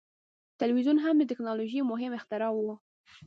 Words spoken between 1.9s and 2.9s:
مهم اختراع وه.